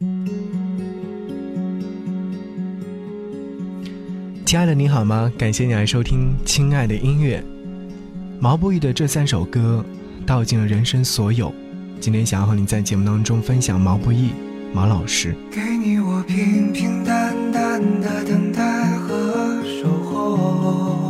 [0.00, 0.06] 亲
[4.56, 5.28] 爱的，你好吗？
[5.36, 7.40] 感谢你来收听《亲爱的音乐》。
[8.38, 9.84] 毛不易的这三首歌，
[10.24, 11.52] 道尽了人生所有。
[11.98, 14.30] 今天想要和你在节目当中分享毛不易，
[14.72, 15.34] 毛老师。
[15.50, 21.07] 给你我平平淡淡的等待和守候，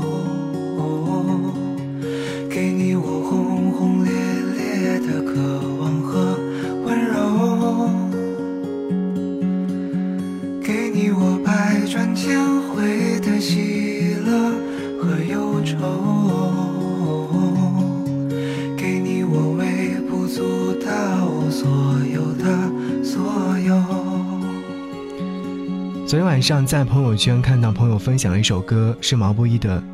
[26.39, 29.83] 晚上在朋友圈看到朋友分享了一首歌，是毛不易的《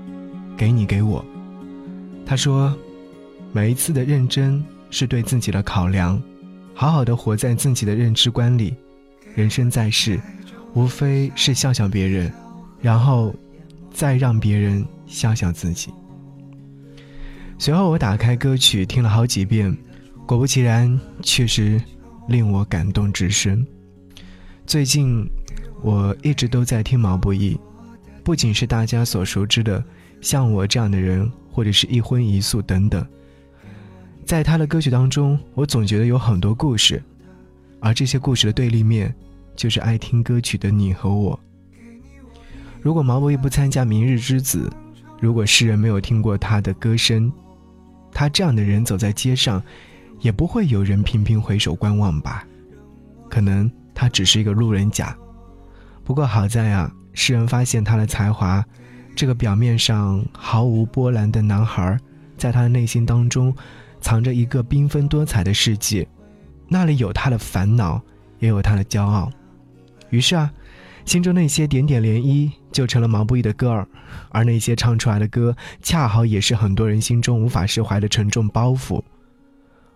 [0.58, 1.24] 给你给我》。
[2.26, 2.76] 他说
[3.50, 6.22] ：“每一次的认真是对自己的考量，
[6.74, 8.76] 好好的活在自己的认知观里。
[9.34, 10.20] 人生在世，
[10.74, 12.30] 无非是笑笑别人，
[12.78, 13.34] 然后
[13.90, 15.90] 再让别人笑笑自己。”
[17.58, 19.74] 随后我打开歌曲听了好几遍，
[20.26, 21.80] 果不其然，确实
[22.28, 23.66] 令我感动至深。
[24.66, 25.26] 最近
[25.84, 27.60] 我一直都在听毛不易，
[28.24, 29.84] 不仅是大家所熟知的
[30.18, 33.06] 像我这样的人，或者是一荤一素等等。
[34.24, 37.02] 在他的歌曲当中，我总觉得有很多故事，
[37.80, 39.14] 而这些故事的对立面，
[39.54, 41.38] 就是爱听歌曲的你和我。
[42.80, 44.70] 如果毛不易不参加《明日之子》，
[45.20, 47.30] 如果世人没有听过他的歌声，
[48.10, 49.62] 他这样的人走在街上，
[50.20, 52.42] 也不会有人频频回首观望吧？
[53.28, 55.14] 可能他只是一个路人甲。
[56.04, 58.62] 不过好在啊，世人发现他的才华，
[59.16, 61.98] 这个表面上毫无波澜的男孩，
[62.36, 63.54] 在他的内心当中，
[64.02, 66.06] 藏着一个缤纷多彩的世界，
[66.68, 68.00] 那里有他的烦恼，
[68.38, 69.32] 也有他的骄傲。
[70.10, 70.52] 于是啊，
[71.06, 73.88] 心中那些点点涟漪就成了毛不易的歌儿，
[74.28, 79.02] 而那些唱出来的歌，恰好也是很多人心中无法释怀的沉重包袱。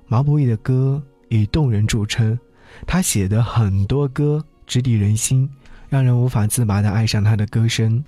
[0.07, 2.39] 毛不易的歌以动人著称，
[2.87, 5.47] 他写的很多歌直抵人心。
[5.89, 8.05] 让人无法自拔的爱上他的歌声。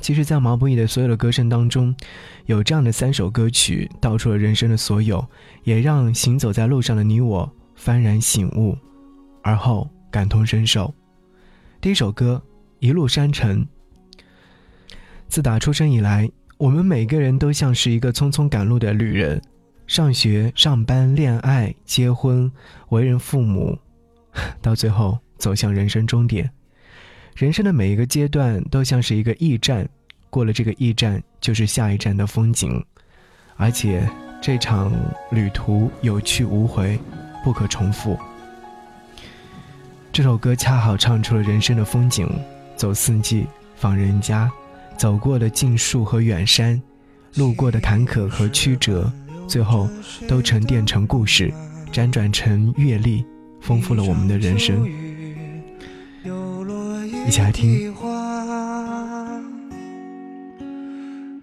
[0.00, 1.94] 其实，在毛不易的所有的歌声当中，
[2.44, 5.26] 有这样的三首歌曲，道出了人生的所有，
[5.62, 8.76] 也让行走在路上的你我幡然醒悟，
[9.42, 10.92] 而后感同身受。
[11.80, 12.42] 第一首歌
[12.80, 13.62] 《一路山城》。
[15.26, 19.40] 自打出生以来，我们每个人都像是一个匆匆赶路的旅人，
[19.86, 22.52] 上学、上班、恋爱、结婚、
[22.90, 23.78] 为人父母，
[24.60, 25.18] 到最后。
[25.38, 26.50] 走向人生终点，
[27.36, 29.88] 人生的每一个阶段都像是一个驿站，
[30.30, 32.84] 过了这个驿站就是下一站的风景，
[33.56, 34.08] 而且
[34.40, 34.92] 这场
[35.30, 36.98] 旅途有去无回，
[37.42, 38.18] 不可重复。
[40.12, 42.28] 这首歌恰好唱出了人生的风景：
[42.76, 44.50] 走四季，访人家，
[44.96, 46.80] 走过的尽树和远山，
[47.34, 49.12] 路过的坎坷和曲折，
[49.48, 49.88] 最后
[50.28, 51.52] 都沉淀成故事，
[51.92, 53.26] 辗转成阅历，
[53.60, 54.88] 丰富了我们的人生。
[57.26, 57.94] 一起来听。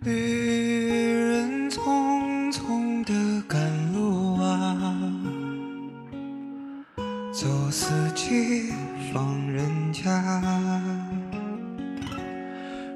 [0.03, 3.59] 旅人匆匆的赶
[3.94, 5.03] 路啊，
[7.34, 8.72] 走四季
[9.12, 10.81] 访人家，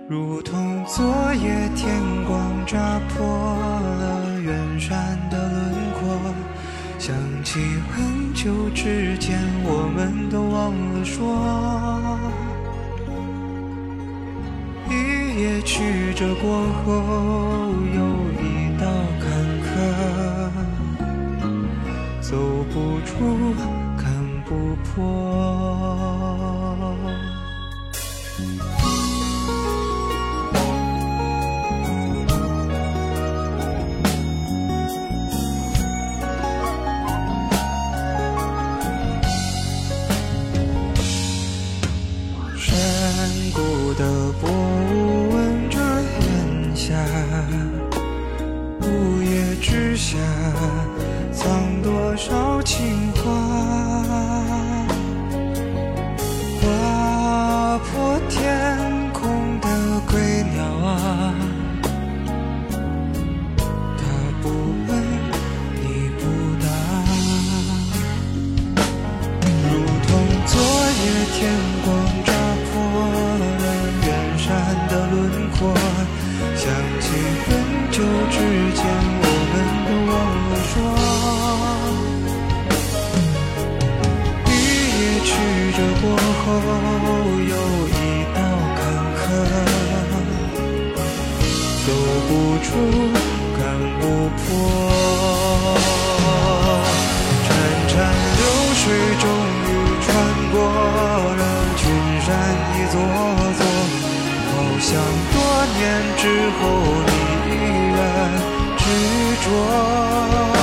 [0.08, 6.34] 如同昨夜天光扎破了远山的轮廓，
[7.00, 7.60] 想起
[7.92, 12.25] 很久之前，我们都忘了说。
[15.38, 16.94] 也曲折过后，
[17.94, 18.00] 有
[18.40, 18.44] 一
[18.80, 18.88] 道
[19.20, 19.28] 坎
[19.66, 19.68] 坷，
[22.22, 22.38] 走
[22.72, 23.54] 不出，
[23.98, 24.04] 看
[24.46, 25.04] 不破。
[50.06, 50.45] ocean
[86.46, 87.56] 后有
[87.88, 87.92] 一
[88.36, 88.38] 道
[88.78, 88.80] 坎
[89.18, 89.24] 坷，
[91.88, 91.88] 走
[92.28, 92.30] 不
[92.64, 92.68] 出，
[93.58, 93.60] 看
[94.00, 94.04] 不
[94.38, 94.46] 破。
[97.42, 97.48] 潺
[97.90, 97.94] 潺
[98.38, 98.42] 流
[98.76, 98.84] 水
[99.20, 99.24] 终
[99.64, 99.68] 于
[100.04, 100.08] 穿
[100.52, 100.56] 过
[101.36, 101.42] 了
[101.78, 101.82] 群
[102.22, 102.28] 山
[102.76, 102.96] 一座
[103.58, 103.60] 座，
[104.52, 104.88] 好像
[105.34, 105.36] 多
[105.80, 105.82] 年
[106.16, 106.24] 之
[106.60, 106.62] 后
[107.08, 107.10] 你
[107.50, 107.54] 依
[107.98, 107.98] 然
[108.78, 108.84] 执
[109.46, 110.55] 着。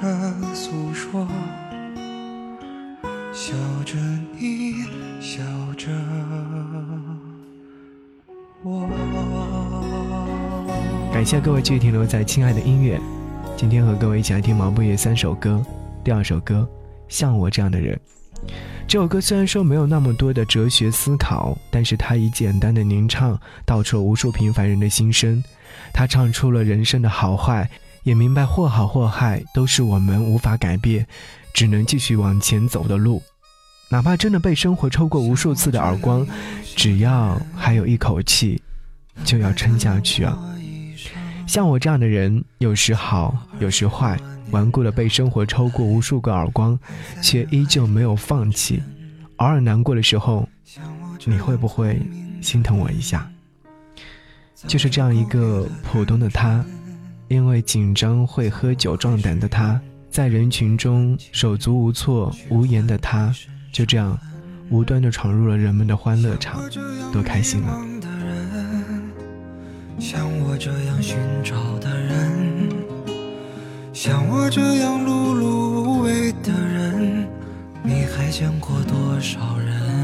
[0.00, 1.26] 的诉说，
[3.32, 3.52] 笑
[3.84, 3.96] 着
[4.38, 4.74] 你，
[5.20, 5.42] 笑
[5.76, 5.88] 着
[8.62, 8.88] 我
[11.12, 13.00] 感谢各位继续停留在亲爱的音乐。
[13.56, 15.64] 今天和各位一起来听毛不易三首歌。
[16.02, 16.68] 第二首歌，
[17.08, 17.98] 像我这样的人。
[18.86, 25.42] 这首歌虽然说没有那么多的哲学思考，但是它以简单的吟唱道出了无数平凡人的心声。
[25.92, 27.68] 他唱出了人生的好坏，
[28.04, 31.06] 也明白或好或坏都是我们无法改变，
[31.52, 33.20] 只能继续往前走的路。
[33.90, 36.26] 哪怕真的被生活抽过无数次的耳光，
[36.76, 38.60] 只要还有一口气，
[39.24, 40.38] 就要撑下去啊！
[41.46, 44.18] 像我这样的人，有时好，有时坏，
[44.50, 46.78] 顽固的被生活抽过无数个耳光，
[47.22, 48.82] 却依旧没有放弃。
[49.36, 50.48] 偶尔难过的时候，
[51.24, 52.00] 你会不会
[52.40, 53.30] 心疼我一下？
[54.66, 56.64] 就是这样一个普通的他，
[57.28, 59.80] 因为紧张会喝酒壮胆的他，
[60.10, 63.34] 在人群中手足无措无言的他，
[63.72, 64.18] 就这样
[64.70, 66.62] 无端的闯入了人们的欢乐场，
[67.12, 67.80] 多开心啊！
[69.98, 72.70] 像我这样寻找的人，
[73.92, 77.26] 像我这样碌碌无为的人，
[77.82, 80.03] 你还见过多少人？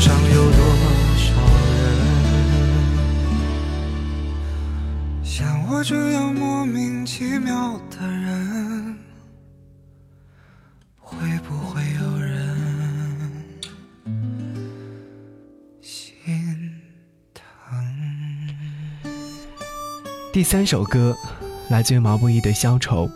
[0.00, 0.58] 上有多
[1.14, 1.34] 少
[1.76, 1.84] 人
[5.22, 8.96] 像我这样莫名其妙的人？
[10.96, 12.56] 会不会有人
[15.82, 16.24] 心
[17.34, 17.44] 疼？
[20.32, 21.14] 第三首歌
[21.68, 23.06] 来自于毛不易的《消愁》，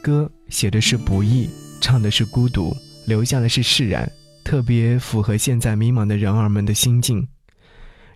[0.00, 1.50] 歌写的是不易，
[1.80, 2.76] 唱的是孤独，
[3.06, 4.08] 留下的是释然。
[4.44, 7.26] 特别符合现在迷茫的人儿们的心境。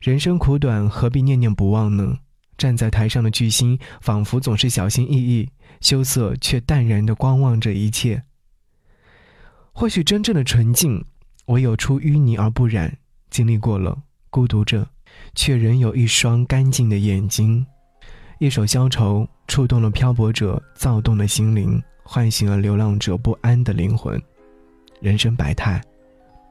[0.00, 2.18] 人生苦短，何必念念不忘呢？
[2.58, 5.48] 站在台上的巨星，仿佛总是小心翼翼、
[5.80, 8.22] 羞涩却淡然地观望着一切。
[9.72, 11.04] 或许真正的纯净，
[11.46, 12.96] 唯有出淤泥而不染。
[13.28, 13.98] 经历过了
[14.30, 14.88] 孤独着，
[15.34, 17.66] 却仍有一双干净的眼睛。
[18.38, 24.20] 一首消愁，触动了漂泊者躁动的心灵，唤醒了流浪者不安的灵魂。
[25.00, 25.82] 人生百态。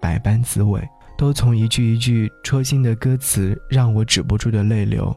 [0.02, 0.82] 百般滋味，
[1.18, 5.16] 都从一句一句戳心的歌词让我止不住的泪流。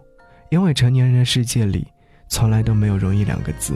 [0.51, 1.87] 因为成年人的世界里，
[2.29, 3.75] 从来都没有容易两个字。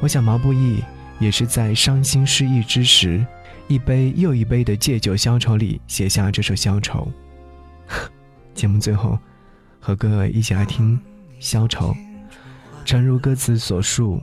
[0.00, 0.82] 我想毛不易
[1.18, 3.24] 也是在伤心失意之时，
[3.66, 7.10] 一杯又一杯的借酒消愁里写下这首消愁。
[8.54, 9.18] 节目最后，
[9.78, 10.98] 和各位一起来听
[11.38, 11.92] 《消愁》。
[12.84, 14.20] 诚如歌词所述，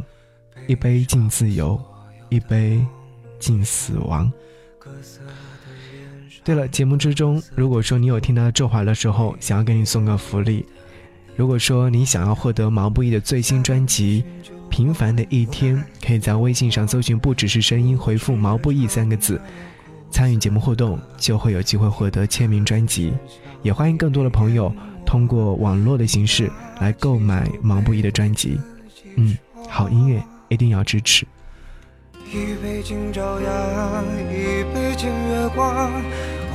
[0.67, 1.79] 一杯敬自由，
[2.29, 2.85] 一杯
[3.39, 4.31] 敬死亡。
[6.47, 10.65] 对了，节目之中，如果说你有听到这话的时候，想要给你送个福利。
[11.35, 14.23] 如果说你想要获得毛不易的最新专辑
[14.69, 19.41] 《平凡的一天》，可以在微信上搜寻“不只是声音”，回复“毛不易”三个字，
[20.09, 23.11] 参与节目互动，就会有机会获得签名专辑。
[23.61, 24.73] 也欢迎更多的朋友
[25.05, 26.49] 通过网络的形式
[26.79, 28.57] 来购买毛不易的专辑。
[29.17, 29.37] 嗯，
[29.67, 31.27] 好音乐一定要支持。
[32.29, 35.91] 一杯敬朝阳，一杯敬月光。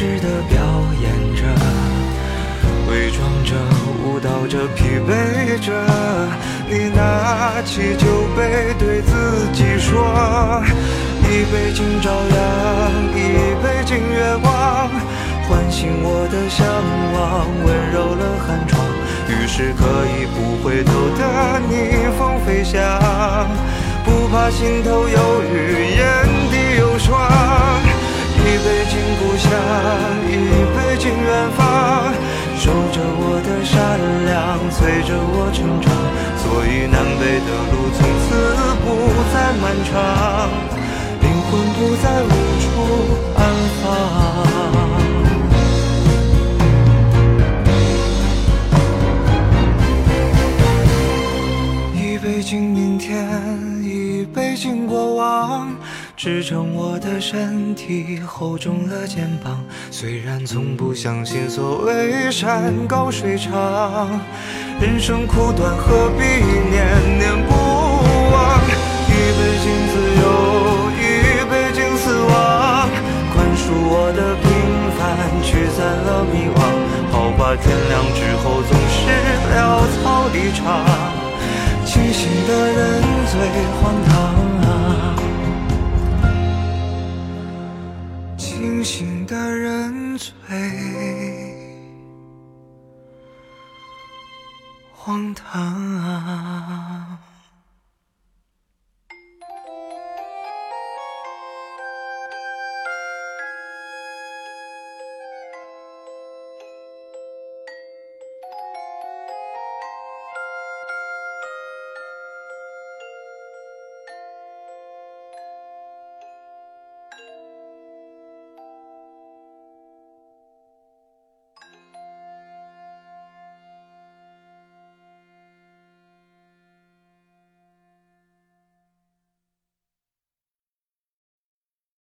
[0.00, 0.58] 为是的表
[1.02, 1.42] 演着，
[2.88, 3.54] 伪装着，
[4.02, 5.70] 舞蹈着，疲惫着。
[6.70, 10.62] 你拿起酒杯，对自己说：
[11.24, 12.40] 一杯敬朝阳，
[13.14, 13.18] 一
[13.62, 14.88] 杯敬月光，
[15.46, 16.64] 唤醒我的向
[17.12, 18.82] 往，温柔了寒窗，
[19.28, 19.84] 于是可
[20.16, 22.80] 以不回头的逆风飞翔。
[24.02, 26.00] 不怕心头有雨，眼
[26.50, 26.56] 底
[39.70, 40.50] 漫长，
[41.20, 42.26] 灵魂不再无
[42.58, 42.66] 处
[43.36, 43.40] 安
[43.80, 43.84] 放。
[51.94, 53.08] 一杯敬明天。
[53.80, 55.72] 一杯敬过往，
[56.16, 59.64] 支撑我的身体，厚重了肩膀。
[59.92, 64.20] 虽然从不相信所谓山高水长，
[64.80, 66.24] 人生苦短，何必
[66.70, 67.54] 念念不
[75.42, 76.58] 驱散了迷惘。
[77.12, 78.98] 好吧，天亮之后总是
[79.52, 79.56] 潦
[79.96, 80.60] 草离场。
[81.84, 83.34] 清醒的人最
[83.80, 84.10] 荒唐
[84.62, 84.68] 啊！
[88.36, 90.30] 清醒的人最
[94.92, 96.59] 荒唐啊！